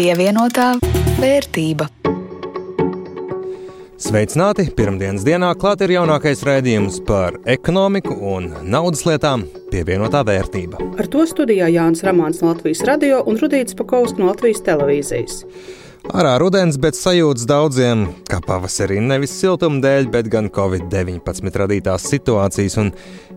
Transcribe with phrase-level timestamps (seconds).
[0.00, 0.78] Pievienotā
[1.20, 1.84] vērtība.
[4.00, 4.64] Sveicināti!
[4.72, 9.44] Pirmdienas dienā klāt ir jaunākais raidījums par ekonomiku un naudas lietām-
[9.74, 10.80] pievienotā vērtība.
[10.96, 15.44] Ar to studijā Jānis Ramāns no Latvijas radio un Rudīts Pakausks no Latvijas televīzijas.
[16.08, 22.78] Ārā rudens, bet sajūtas daudziem, kā pavasarī nevis siltuma dēļ, bet gan Covid-19 radītās situācijas
[22.78, 22.92] un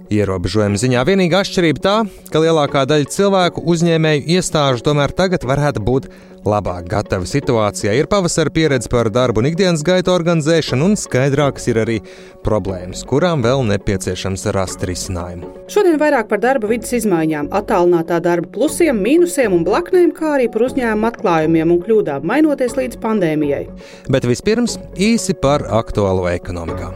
[0.09, 1.03] ierobežojumu ziņā.
[1.03, 1.97] Vienīgā atšķirība tā,
[2.31, 6.07] ka lielākā daļa cilvēku uzņēmēju iestāžu tomēr tagad varētu būt
[6.47, 7.95] labāk gatavi situācijai.
[7.99, 11.99] Ir pavasara pieredze par darbu un ikdienas gaitu organizēšanu, un skaidrākas ir arī
[12.45, 15.49] problēmas, kurām vēl nepieciešams rast risinājumu.
[15.71, 20.67] Šodien vairāk par darba vidas izmaiņām, attālinātā darba plusiem, mīnusiem un blaknēm, kā arī par
[20.67, 23.63] uzņēmumu atklājumiem un kļūdām, mainoties līdz pandēmijai.
[24.11, 26.93] Bet vispirms īsi par aktuālo ekonomikā.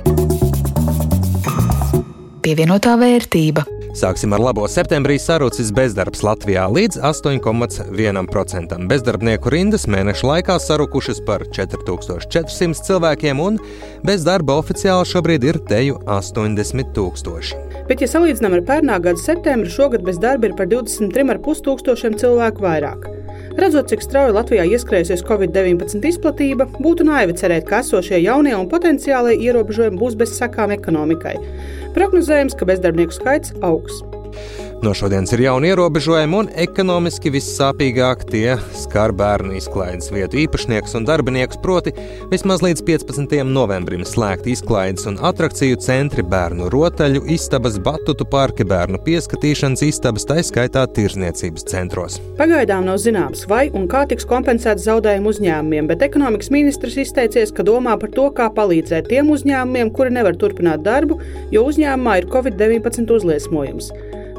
[2.48, 3.77] Pievienotā vērtība.
[3.98, 8.78] Sāksim ar labo septembrī sarucis bezdarbs Latvijā līdz 8,1%.
[8.92, 13.58] Bezdarbnieku rindas mēneša laikā sarukušas par 4400 cilvēkiem, un
[14.06, 17.66] bez darba oficiāli šobrīd ir teju 80 tūkstoši.
[17.90, 22.70] Bet, ja salīdzinām ar pērnā gada septembri, šogad bez darba ir par 23,5 tūkstošiem cilvēku
[22.70, 23.17] vairāk.
[23.58, 29.34] Redzot, cik strauji Latvijā ieskrējusies Covid-19 izplatība, būtu naivi cerēt, ka esošie jaunie un potenciālie
[29.48, 31.34] ierobežojumi būs bez sekām ekonomikai.
[31.98, 34.04] Prognozējams, ka bezdarbnieku skaits augs.
[34.84, 41.08] No šodienas ir jauni ierobežojumi, un ekonomiski vissāpīgāk tie skar bērnu izklaides vietu īpašniekus un
[41.08, 41.58] darbiniekus.
[41.64, 41.96] Proti,
[42.30, 43.34] vismaz līdz 15.
[43.50, 50.38] novembrim slēgt izklaides un attrakciju centri, bērnu rotaļu istabas, batutu parki, bērnu pieskatīšanas istabas, tā
[50.46, 52.20] skaitā tirzniecības centros.
[52.38, 57.66] Pagaidām nav zināms, vai un kā tiks kompensēts zaudējumi uzņēmumiem, bet ekonomikas ministrs izteicies, ka
[57.66, 61.18] domā par to, kā palīdzēt tiem uzņēmumiem, kuri nevar turpināt darbu,
[61.50, 63.90] jo uzņēmumā ir Covid-19 uzliesmojums.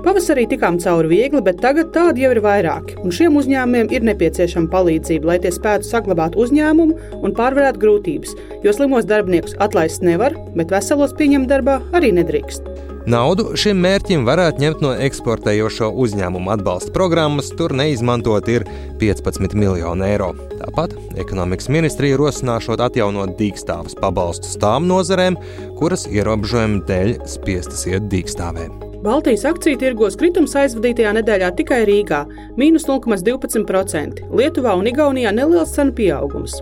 [0.04, 4.70] Pavasarī tikām cauri viegli, bet tagad tādi jau ir vairāki, un šiem uzņēmumiem ir nepieciešama
[4.70, 10.70] palīdzība, lai tie spētu saglabāt uzņēmumu un pārvarēt grūtības, jo slimos darbiniekus atlaist nevar, bet
[10.74, 12.70] veselos pieņemt darbā arī nedrīkst.
[13.08, 18.66] Naudu šim mērķim varētu ņemt no eksportējošo uzņēmumu atbalsta programmas, tur neizmantot ir
[19.00, 20.34] 15 miljoni eiro.
[20.58, 25.40] Tāpat ekonomikas ministrija rosināšot atjaunot dīkstāvus pabalstus tām nozarēm,
[25.80, 28.87] kuras ierobežojumu dēļ spiestas iet dīkstāvēm.
[28.98, 32.24] Baltijas akciju tirgos kritums aizvadītajā nedēļā tikai Rīgā-
[32.58, 36.56] mīnus 0,12%, Lietuvā un Igaunijā neliels cenu pieaugums.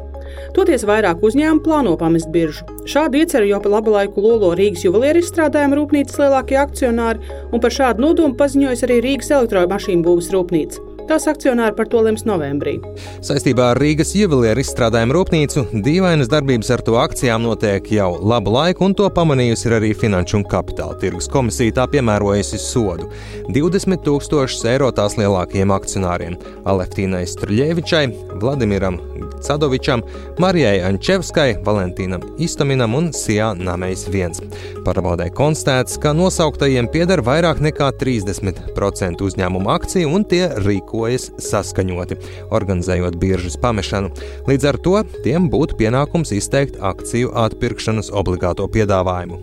[0.53, 2.67] Toties vairāk uzņēmumu plāno pamest biržu.
[2.85, 7.21] Šādu ieceru jau pa labu laiku lolo Rīgas juvelieru izstrādājuma rūpnīcas lielākie akcionāri,
[7.53, 10.96] un par šādu nodomu paziņojas arī Rīgas elektromašīnu būvas rūpnīca.
[11.07, 12.77] Tās akcionāri par to lems novembrī.
[13.25, 18.89] Saistībā ar Rīgas juvelieru izstrādājumu rūpnīcu dīvainas darbības ar to akcijām notiek jau labu laiku,
[18.89, 21.77] un to pamanījusi arī Finanšu un Kapitāla tirgus komisija.
[21.79, 23.07] Tā piemērojusi sodu
[23.55, 26.35] 20 tūkstošus eiro tās lielākajiem akcionāriem-
[26.73, 28.07] Aleftīnai Struļevičai,
[28.43, 28.99] Vladimiram
[29.47, 30.03] Cadovičam,
[30.43, 34.51] Marijai Ančevskai, Valentīnam Istaminam un Sijā Namejs 1.
[34.87, 40.49] Pārbaudē konstatēts, ka nosauktajiem pieder vairāk nekā 30% uzņēmuma akciju un tie
[40.97, 42.17] rīkojas saskaņoti,
[42.51, 44.11] organizējot biržas pamešanu.
[44.49, 49.39] Līdz ar to tiem būtu pienākums izteikt akciju atpirkšanas obligāto piedāvājumu.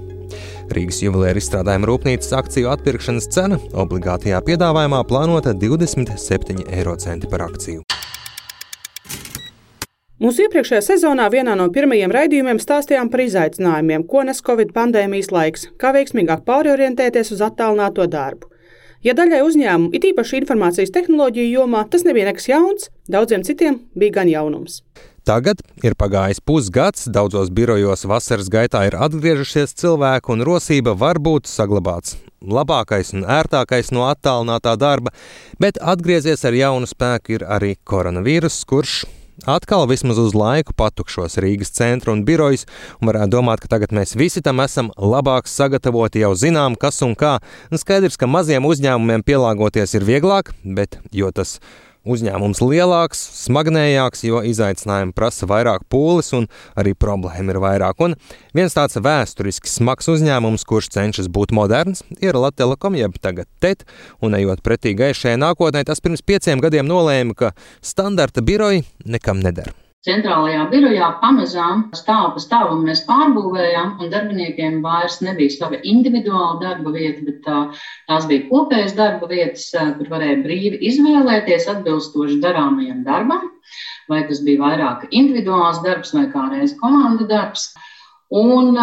[0.74, 7.84] Rīgas juvelēra izstrādājuma rūpnīcas akciju atpirkšanas cena obligātajā piedāvājumā plānota 27 eiro centi par akciju.
[10.24, 15.68] Mūsu iepriekšējā sezonā vienā no pirmajiem raidījumiem stāstījām par izaicinājumiem, ko nes Covid pandēmijas laiks,
[15.78, 18.53] kā veiksmīgāk pārorientēties uz attālināto darbu.
[19.04, 24.20] Ja daļai uzņēmumu, it īpaši informācijas tehnoloģiju jomā, tas nebija nekas jauns, daudziem citiem bija
[24.22, 24.80] gan jaunums.
[25.28, 31.52] Tagad ir pagājis pusgads, daudzos birojos vasaras gaitā ir atgriežušies cilvēki, un rosība var būt
[31.52, 35.12] saglabāts labākais un ērtākais no attālinātā darba,
[35.60, 39.02] bet atgriezies ar jaunu spēku ir arī koronavīruss, kurš
[39.46, 42.68] atkal vismaz uz laiku patukšos Rīgas centra un birojas,
[43.00, 47.16] un varētu domāt, ka tagad mēs visi tam esam labāk sagatavoti, jau zinām, kas un
[47.20, 47.38] kā.
[47.72, 54.26] Un skaidrs, ka maziem uzņēmumiem pielāgoties ir vieglāk, bet jo tas ir Uzņēmums lielāks, smagnējāks,
[54.28, 58.04] jo izaicinājumi prasa vairāk pūles un arī problēma ir vairāk.
[58.04, 58.18] Un
[58.52, 63.88] viens tāds vēsturiski smags uzņēmums, kurš cenšas būt moderns, ir Latvijas Telekom, jeb tagad TET,
[64.24, 69.74] un ejot pretī gaišajai nākotnē, tas pirms pieciem gadiem nolēma, ka standarta biroji nekam neder
[70.08, 76.94] centrālajā birojā pamazām stāvu pa stāvam mēs pārbūvējām, un darbiniekiem vairs nebija sava individuāla darba
[76.96, 77.60] vieta, bet tā,
[78.10, 79.70] tās bija kopējas darba vietas,
[80.00, 83.48] kur varēja brīvi izvēlēties atbilstoši darāmajam darbam,
[84.12, 87.72] vai tas bija vairāk individuāls darbs vai kādreiz komanda darbs.
[88.34, 88.76] Un,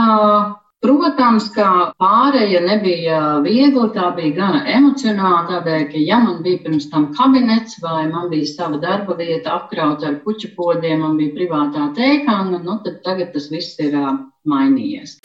[0.81, 5.43] Protams, ka pārēja nebija viegla, tā bija gana emocionāla.
[5.51, 10.09] Tādēļ, ka ja man bija pirms tam kabinets vai man bija sava darba vieta apkrauta
[10.09, 13.99] ar puķu podiem, man bija privātā teikāna, nu tad tagad tas viss ir
[14.49, 15.19] mainījies.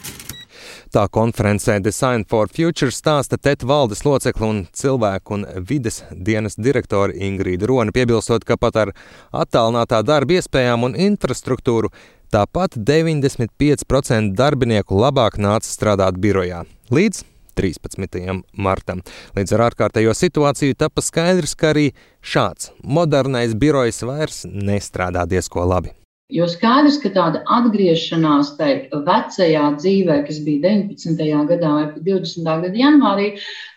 [0.92, 7.16] Tā konferencē Design for Future stāsta TET valdes locekla un cilvēku un vides dienas direktore
[7.26, 8.92] Ingrīda Rona, piebilstot, ka pat ar
[9.32, 11.90] attālinātā darba iespējām un infrastruktūru
[12.32, 16.64] tāpat 95% darbinieku labāk nāca strādāt birojā.
[16.90, 17.24] Līdz
[17.56, 18.42] 13.
[18.52, 19.02] martam.
[19.36, 21.90] Līdz ar ārkārtējo situāciju tapa skaidrs, ka arī
[22.20, 25.94] šāds modernais birojs vairs nestrādā diezko labi.
[26.34, 31.20] Jo skaidrs, ka tāda atgriešanās tajā vecajā dzīvē, kas bija 19.
[31.52, 32.48] gadā vai 20.
[32.64, 33.28] gada janvārī,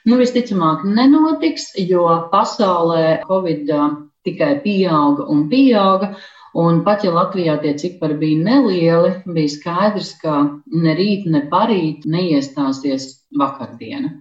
[0.09, 3.69] nu, visticamāk nenotiks, jo pasaulē Covid
[4.25, 6.15] tikai pieauga un pieauga.
[6.57, 10.35] Un pat ja Latvijā tie cipari bija nelieli, bija skaidrs, ka
[10.73, 14.15] ne rīt, ne parīt neiestāsies vakardiena.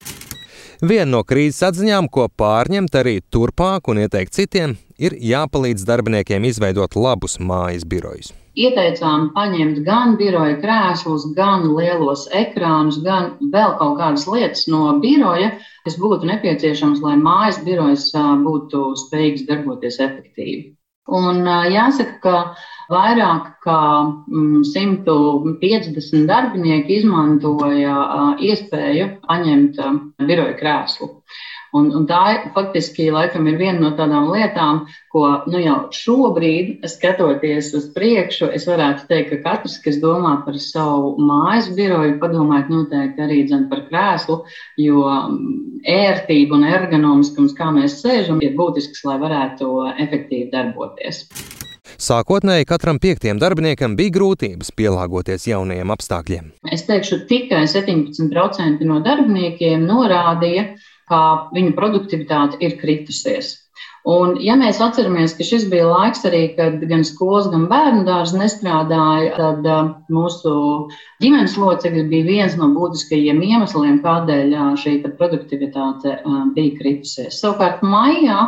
[0.78, 6.94] Viena no krīzes atziņām, ko pārņemt arī turpāk un ieteikt citiem, ir jāpalīdz darbiniekiem izveidot
[6.94, 8.30] labus mājas birojus.
[8.58, 15.52] Ieteicām paņemt gan biroja krēslus, gan lielos ekrānus, gan vēl kaut kādas lietas no biroja,
[15.86, 18.10] kas būtu nepieciešams, lai mājas birojas
[18.46, 20.77] būtu spējīgs darboties efektīvi.
[21.08, 23.80] Un jāsaka, ka vairāk kā
[24.28, 27.94] 150 mm, darbinieki izmantoja
[28.44, 29.80] iespēju paņemt
[30.28, 31.12] biroja krēslu.
[31.76, 32.22] Un, un tā
[32.54, 38.64] faktiski laikam ir viena no tādām lietām, ko nu, jau šobrīd, skatoties uz priekšu, es
[38.68, 44.40] varētu teikt, ka katrs, kas domā par savu mājas biroju, padomājot noteikti arī par krēslu,
[44.80, 49.72] jo mm, ērtība un ergonomiskums, kā mēs sēžam, ir būtisks, lai varētu
[50.08, 51.26] efektīvi darboties.
[51.98, 56.52] Sākotnēji katram piektajam darbiniekam bija grūtības pielāgoties jaunajiem apstākļiem.
[56.70, 60.68] Es teikšu, tikai 17% no darbiniekiem norādīja,
[61.08, 61.20] ka
[61.54, 63.54] viņu produktivitāte ir kritusies.
[64.08, 68.38] Un, ja mēs atceramies, ka šis bija laiks arī, kad gan skolas, gan bērnu dārza
[68.40, 70.52] nestrādāja, tad uh, mūsu
[71.20, 77.36] ģimenes locekļi bija viens no būtiskajiem iemesliem, kādēļ uh, šī produktivitāte uh, bija kritusies.
[77.42, 78.38] Savukārt, maijā,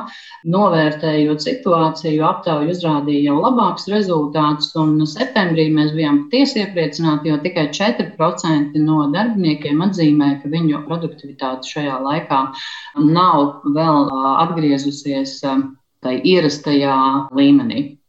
[0.49, 7.67] novērtējot situāciju, aptauja uzrādīja jau labākus rezultātus, un septembrī mēs bijām patiesi iepriecināti, jo tikai
[7.77, 12.41] 4% no darbiniekiem atzīmēja, ka viņu produktivitāte šajā laikā
[13.13, 14.09] nav vēl
[14.47, 15.37] atgriezusies
[16.01, 16.97] tai ierastajā
[17.37, 18.00] līmenī.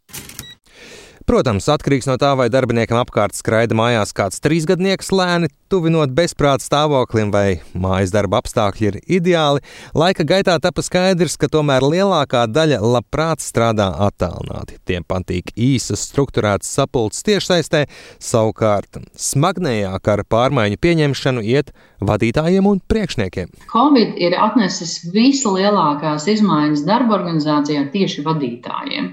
[1.28, 7.30] Protams, atkarīgs no tā, vai darbiniekam apkārt skraida mājās kāds trīsgadnieks lēni, tuvinot bezprāta stāvoklim,
[7.32, 9.62] vai mājas darba apstākļi ir ideāli.
[9.94, 14.80] Laika gaitā tapa skaidrs, ka tomēr lielākā daļa labprāt strādā attālināti.
[14.90, 17.86] Tiem patīk īsas, struktūrētas sapulces tiešsaistē,
[18.18, 21.72] savukārt smagnējāk ar pārmaiņu pieņemšanu iet
[22.02, 23.54] vadītājiem un priekšniekiem.
[23.72, 29.12] Covid ir atnesis vislielākās izmaiņas darba organizācijā tieši vadītājiem.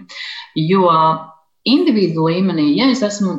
[0.58, 0.88] Jo
[1.66, 3.34] individu līmenī, ja es esmu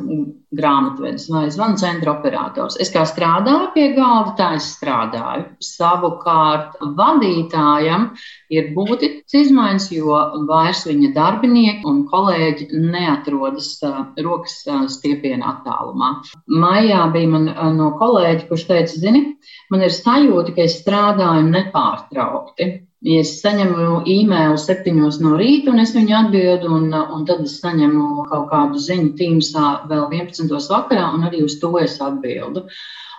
[0.50, 5.46] grāmatvedis vai zvanu centra operators, es kā strādāju pie galda, tā es strādāju.
[5.62, 8.08] Savukārt vadītājam
[8.50, 10.18] ir būtisks izmaiņas, jo
[10.50, 16.16] vairs viņa darbinieki un kolēģi neatrodas uh, rokas uh, stiepiena attālumā.
[16.50, 19.24] Maijā bija man uh, no kolēģa, kurš teica, zini,
[19.70, 22.72] man ir sajūta, ka es strādāju nepārtraukti.
[23.00, 27.54] Ja es saņemu e-mailu septiņos no rīta, un es viņu atbildu, un, un tad es
[27.62, 30.52] saņemu kaut kādu ziņu tīmsā vēl 11.
[30.68, 32.66] vakarā, un arī uz to es atbildu.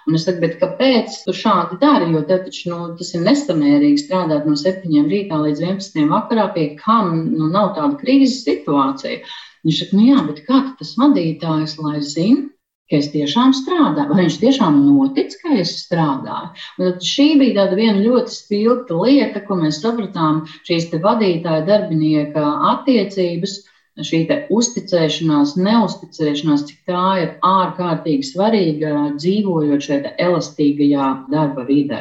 [0.05, 2.11] Un es saku, kāpēc tu šādi dari?
[2.13, 6.67] Jo tev taču nu, tas ir nesamērīgi strādāt no 7 rītā līdz 11 vakarā, pie
[6.77, 9.25] kam nu, nav tāda krīzes situācija.
[9.65, 12.51] Viņš saka, nu jā, bet kā tas vadītājs lai zina?
[12.91, 16.51] Ka es tiešām strādāju, vai viņš tiešām notic, ka es strādāju.
[16.77, 22.45] Un tad šī bija tāda viena ļoti spilgta lieta, ko mēs sapratām, šīs vadītāja darbinieka
[22.75, 23.61] attiecības.
[24.01, 24.21] Šī
[24.55, 31.99] uzticēšanās, neusticēšanās, cik tā ir ārkārtīgi svarīga dzīvojot šajā elastīgajā darba vidē.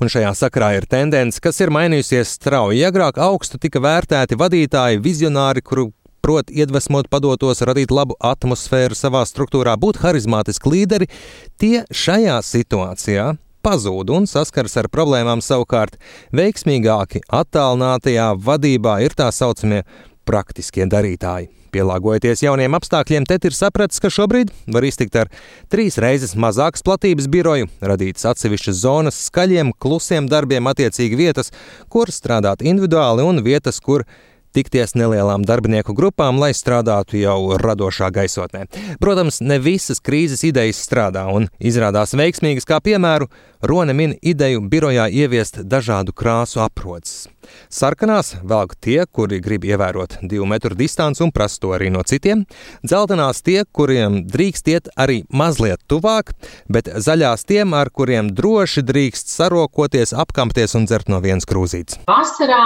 [0.00, 2.82] Un šajā sakrā ir tendence, kas ir mainījusies strauji.
[2.88, 5.90] Agrāk augstu tika vērtēti vadītāji, vizionāri, kuru
[6.22, 11.10] prot iedvesmot padotos, radīt labu atmosfēru savā struktūrā, būt harizmātiski līderi,
[11.58, 15.98] tie šajā situācijā pazūd un saskars ar problēmām savukārt
[16.34, 19.82] veiksmīgāki attālinātajā vadībā ir tā saucamie
[20.26, 21.50] praktiskie darītāji.
[21.72, 25.30] Pielāgojoties jauniem apstākļiem, Tet ir sapratis, ka šobrīd var iztikt ar
[25.72, 31.48] trīs reizes mazākas platības biroju, radītas atsevišķas zonas skaļiem, klusiem darbiem, attiecīgi vietas,
[31.88, 34.04] kur strādāt individuāli un vietas, kur
[34.54, 38.66] tikties nelielām darbinieku grupām, lai strādātu jau radošā gaisotnē.
[39.02, 43.30] Protams, ne visas krīzes idejas strādā un izrādās veiksmīgas, kā piemēru
[43.62, 47.28] Rone min ideju birojā ieviest dažādu krāsu aproces.
[47.70, 52.42] Sarkanās velk tie, kuri grib ievērot divu metru distanci un prasa to arī no citiem,
[52.82, 56.34] dzeltenās tie, kuriem drīkst iet arī mazliet tuvāk,
[56.66, 62.02] bet zaļās tiem, ar kuriem droši drīkst sarokoties, apkampties un dzert no vienas krūzītes.
[62.10, 62.64] Vasarā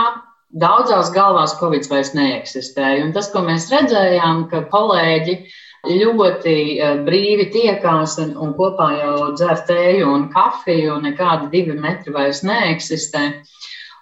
[0.54, 3.04] daudzās galvās Covid vairs neeksistēja.
[3.04, 5.38] Un tas, ko mēs redzējām, ka kolēģi
[5.86, 11.78] ļoti eh, brīvi tiekās un, un kopā jau dzer tēju un kafiju, un nekādi divi
[11.78, 13.28] metri vairs neeksistē.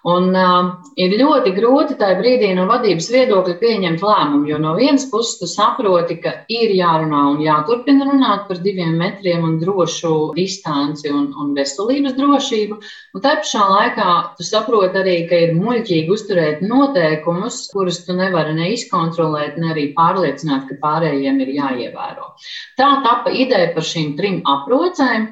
[0.05, 0.67] Un uh,
[1.01, 5.47] ir ļoti grūti tajā brīdī no vadības viedokļa pieņemt lēmumu, jo no vienas puses tu
[5.49, 11.55] saproti, ka ir jārunā un jāturpina runāt par diviem metriem un drošu distanci un, un
[11.57, 12.77] veselības drošību.
[13.17, 18.53] Un tā pašā laikā tu saproti arī, ka ir muļķīgi uzturēt noteikumus, kurus tu nevari
[18.59, 22.35] ne izkontrolēt, ne arī pārliecināt, ka pārējiem ir jāievēro.
[22.77, 25.31] Tā tapa ideja par šīm trim aprocēm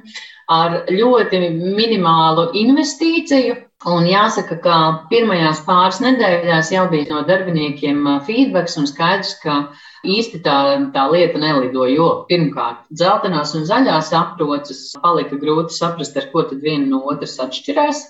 [0.54, 3.60] ar ļoti minimālu investīciju
[3.90, 4.76] Un jāsaka, ka
[5.10, 9.58] pirmajās pāris nedēļās jau bija no darbiniekiem feedbacks un skaidrs, ka
[10.08, 10.58] īsti tā,
[10.96, 11.84] tā lieta nelido.
[11.92, 17.36] Jo pirmkārt, dzeltenās un zaļās aproces palika grūti saprast, ar ko tad viena no otras
[17.44, 18.06] atšķirās.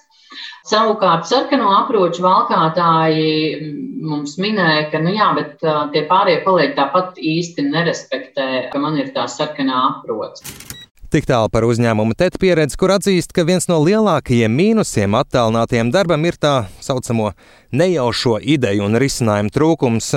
[0.70, 5.58] Savukārt, sarkano aproču valkātāji mums minēja, ka, nu jā, bet
[5.94, 10.73] tie pārējie kolēģi tāpat īsti nerespektē, ka man ir tā sarkanā aproce.
[11.14, 16.24] Tik tālu par uzņēmumu TET pieredzi, kur atzīst, ka viens no lielākajiem mīnusiem attālinātajam darbam
[16.26, 17.28] ir tā saucamo
[17.70, 20.08] nejaušo ideju un risinājumu trūkums.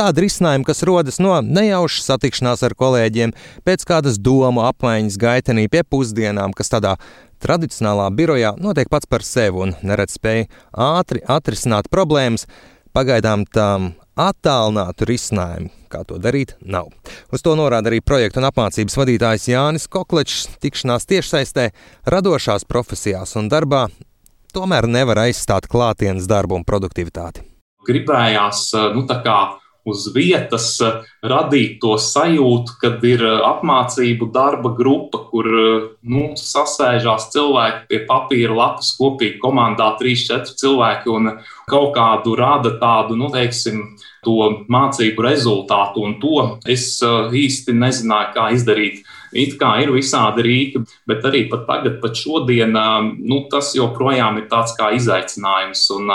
[0.00, 3.36] Tāda risinājuma, kas rodas no nejaušas satikšanās ar kolēģiem,
[3.68, 6.94] pēc kādas domu apmaiņas gaitenī pie pusdienām, kas tādā
[7.44, 12.48] tradicionālā birojā notiek pats par sevi un neredz spēju ātri atrisināt problēmas.
[12.96, 16.90] Pagaidām tam attālinātu risinājumu, kā to darīt, nav.
[17.32, 20.48] Uz to norāda arī projektu un apmācības vadītājs Jānis Koklečs.
[20.62, 21.70] Tikšanās tiešsaistē,
[22.10, 23.88] radošās profesijās un darbā
[24.54, 27.44] tomēr nevar aizstāt klātienes darbu un produktivitāti.
[27.86, 29.06] Gribējās nu,
[29.88, 30.74] uz vietas
[31.24, 35.48] radīt to sajūtu, kad ir apmācību darba grupa, kur
[36.02, 41.32] nu, sasēžās cilvēki pie papīra lapas kopīgi komandā, 3-4 cilvēki un
[41.70, 43.82] kaut kādu rada tādu, nu, teiksim,
[44.24, 49.04] to mācību rezultātu, un to es īsti nezināju, kā izdarīt.
[49.30, 52.74] It kā ir visādi rīki, bet arī pat tagad, pat šodien,
[53.20, 55.84] nu, tas joprojām ir tāds kā izaicinājums.
[55.94, 56.10] Un,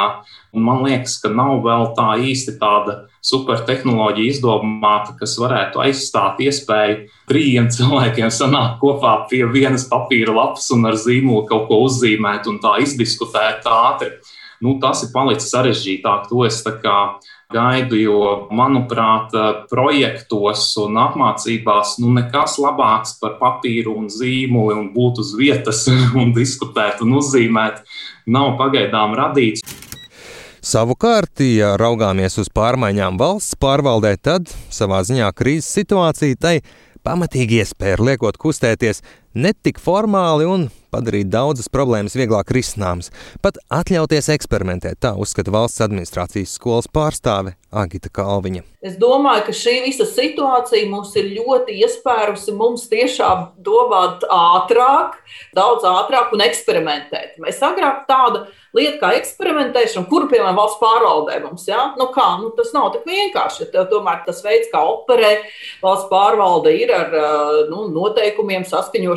[0.55, 7.05] un man liekas, ka nav vēl tā īsti tāda supertehnoloģija izdomāta, kas varētu aizstāt iespēju
[7.31, 12.59] trījiem cilvēkiem sanākt kopā pie vienas papīra lapas un ar zīmolu kaut ko uzzīmēt un
[12.63, 14.11] tā izdiskutēt ātri.
[14.63, 16.29] Nu, tas ir palicis sarežģītāk.
[16.29, 16.99] To es kā,
[17.53, 18.19] gaidu, jo,
[18.55, 19.33] manuprāt,
[19.69, 25.85] projektos un apmācībās nu, nekas labāks par papīru un zīmoli un būt uz vietas
[26.21, 27.83] un diskutēt un uzzīmēt
[28.25, 29.65] nav pagaidām radīts.
[30.65, 36.55] Savukārt, ja raugāmies uz pārmaiņām valsts pārvaldē, tad savā ziņā krīzes situācija tai
[37.05, 39.03] pamatīgi iespēja liekot kustēties
[39.35, 43.11] ne tik formāli un padarīt daudzas problēmas vieglāk risināmas,
[43.43, 48.63] pat atļauties eksperimentēt, tā uzskata valsts administrācijas skolas pārstāve Agita Kalviņa.
[48.85, 55.17] Es domāju, ka šī visa situācija mums ir ļoti iespērusi mums tiešām domāt ātrāk,
[55.57, 57.39] daudz ātrāk un eksperimentēt.
[57.41, 58.45] Mēs agrāk tādu
[58.77, 61.81] lieta kā eksperimentēšana, kuru, piemēram, valsts pārvaldē mums, ja?
[61.99, 63.71] nu kā, nu, tas nav tik vienkārši.
[63.73, 65.33] Tev tomēr tas veids, kā operē
[65.83, 67.17] valsts pārvalde, ir ar
[67.71, 68.67] nu, noteikumiem,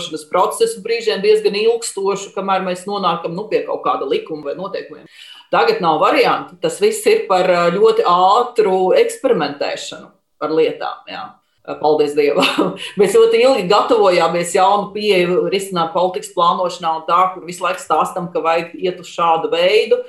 [0.09, 5.07] saskaņošanas procesu brīžiem diezgan ilgstošu, kamēr mēs nonākam nu, pie kaut kāda likuma vai noteikumiem.
[5.50, 6.57] Tagad nav variantu.
[6.61, 10.09] Tas viss ir par ļoti ātru eksperimentēšanu
[10.41, 11.05] ar lietām.
[11.09, 11.35] Jā.
[11.81, 12.79] Paldies Dievam!
[13.00, 18.31] Mēs ļoti ilgi gatavojāmies jaunu pieeju, risināt politikas plānošanā, un tā, kur visu laiku stāstam,
[18.33, 20.00] ka vajag iet uz šādu veidu.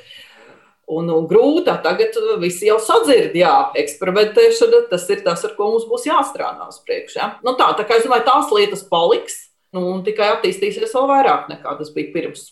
[0.89, 5.86] Un, un grūti, tagad visi jau sadzird, jā, eksperimentēšana, tas ir tas, ar ko mums
[5.86, 7.20] būs jāstrādā uz priekšu.
[7.20, 7.27] Ja?
[7.46, 11.50] Nu tā, tā kā es domāju, tās lietas paliks, nu, un tikai attīstīsies vēl vairāk
[11.52, 12.50] nekā tas bija pirms.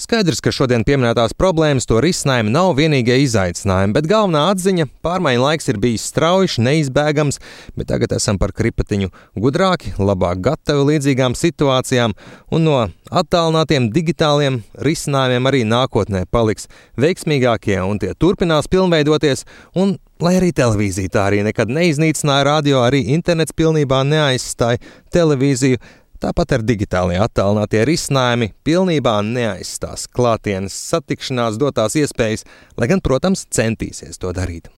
[0.00, 5.68] Skaidrs, ka šodien pieminētās problēmas to risinājumu nav vienīgie izaicinājumi, bet galvenā atziņa- pārmaiņu laiks
[5.68, 7.38] ir bijis strauji, neizbēgams,
[7.76, 12.14] bet tagad esam par kripatiņu gudrāki, labāk gatavi līdzīgām situācijām,
[12.50, 19.44] un no attālinātiem digitāliem risinājumiem arī nākotnē paliks veiksmīgākie, un tie turpinās pilnveidoties.
[19.76, 24.80] Un, lai arī televīzija tā arī nekad neiznīcināja radio, arī internets pilnībā neaizstāja
[25.12, 25.80] televīziju
[26.22, 32.44] Tāpat ar digitālie attālinātie risinājumi pilnībā neaizstās klātienes satikšanās dotās iespējas,
[32.78, 34.70] lai gan, protams, centīsies to darīt.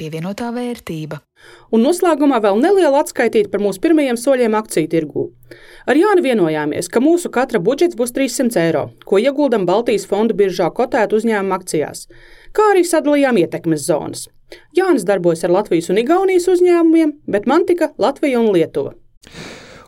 [0.00, 1.20] Pievienotā vērtība.
[1.76, 5.26] Un noslēgumā vēl neliela atskaitīta par mūsu pirmajiem soļiem akciju tirgū.
[5.84, 10.70] Ar Jānu vienojāmies, ka mūsu katra budžets būs 300 eiro, ko ieguldam Baltijas fondu biržā
[10.72, 12.06] kotētu uzņēmumu akcijās,
[12.56, 14.30] kā arī sadalījām ietekmes zonas.
[14.76, 18.94] Jānis darbojas ar Latvijas un Igaunijas uzņēmumiem, bet man tika Latvija un Lietuva.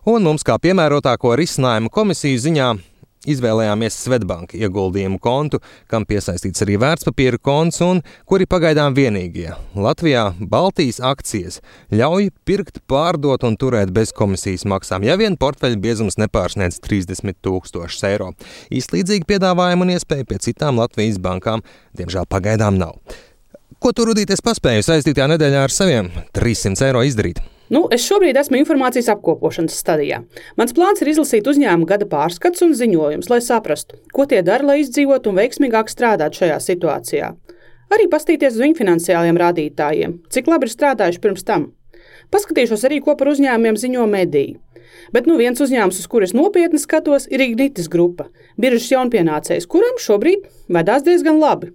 [0.06, 2.74] Un mums kā piemērotāko risinājumu komisiju ziņā
[3.26, 5.58] Izvēlējāmies Svetbanka ieguldījumu kontu,
[5.90, 9.50] kam piesaistīts arī vērtspapīra konts, un kuri pagaidām vienīgie.
[9.74, 11.58] Latvijā Baltijas akcijas
[11.90, 18.06] ļauj pirkt, pārdot un turēt bez komisijas maksām, ja vien portfeļa biezums nepārsniedz 30 tūkstošus
[18.12, 18.32] eiro.
[18.70, 21.66] Īslīdzīgi piedāvājumu un iespēju pie citām Latvijas bankām
[21.98, 23.00] diemžēl pagaidām nav.
[23.76, 27.42] Ko tu rudīties paspēju saistītajā nedēļā ar saviem 300 eiro izdarīt?
[27.68, 30.22] Nu, es šobrīd esmu informācijas apkopošanas stadijā.
[30.56, 34.78] Mans plāns ir izlasīt uzņēmuma gada pārskats un ziņojums, lai saprastu, ko tie dara, lai
[34.84, 37.32] izdzīvotu un veiksmīgāk strādātu šajā situācijā.
[37.92, 41.68] Arī pastīties uz viņu finansiāliem rādītājiem, cik labi ir strādājuši pirms tam.
[42.32, 44.56] Paskatīšos arī, ko par uzņēmumiem ziņo mediji.
[45.14, 48.28] Bet nu, viens uzņēmums, uz kuriem nopietni skatos, ir Ignitis grupa,
[48.60, 51.70] biržas jaunpienācējs, kuram šobrīd vedās diezgan labi.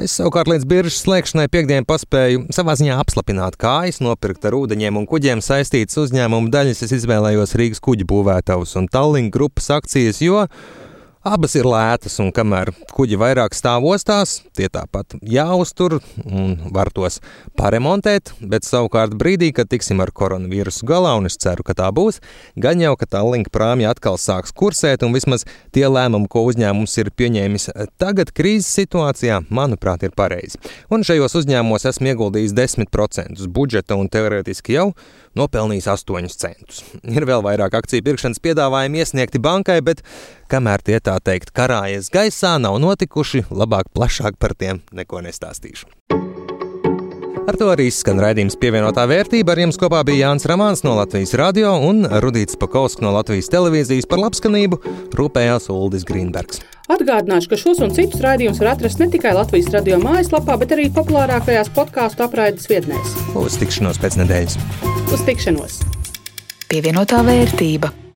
[0.00, 5.08] Es savukārt līdz biržas slēgšanai piekdienā paspēju savā ziņā apslapināt kājas, nopirkt ar ūdeņiem un
[5.08, 6.84] kuģiem saistītas uzņēmumu daļas.
[6.84, 10.44] Es izvēlējos Rīgas kuģu būvētājus un Tallinn grupas akcijas, jo
[11.24, 17.16] Abas ir lētas, un kamēr kuģi vairāk stāv ostās, tie tāpat jāuztur un var tos
[17.56, 18.34] paremontēt.
[18.44, 22.20] Bet savukārt brīdī, kad tiksim ar koronavīrusu galā, un es ceru, ka tā būs,
[22.60, 27.00] gan jau, ka tā linka prāmja atkal sāks kursēt, un vismaz tie lēmumi, ko uzņēmums
[27.00, 30.60] ir pieņēmis tagad krīzes situācijā, manuprāt, ir pareizi.
[30.92, 34.90] Un šajos uzņēmumos esmu ieguldījis 10% budžeta un teorētiski jau
[35.38, 36.82] nopelnījis 8 centus.
[37.02, 40.04] Ir vēl vairāk akciju pirkšanas piedāvājumi iesniegti bankai, bet
[40.52, 46.33] kamēr tie tā teikt karājas gaisā, nav notikuši, labāk plašāk par tiem neko nestāstīšu.
[47.44, 49.52] Ar to arī skan raidījums pievienotā vērtība.
[49.52, 54.08] Ar jums kopā bija Jānis Ramāns no Latvijas radio un Rudīts Pakausks no Latvijas televīzijas
[54.08, 54.78] par labskanību
[55.12, 56.62] rūpējās Uldis Grīnbergs.
[56.88, 60.88] Atgādināšu, ka šos un citus raidījumus var atrast ne tikai Latvijas radio mājaslapā, bet arī
[60.96, 63.12] populārākajās podkāstu apraides vietnēs.
[63.36, 64.56] Uz tikšanos pēc nedēļas!
[65.12, 65.82] Uz tikšanos!
[66.72, 67.92] Pievienotā vērtība.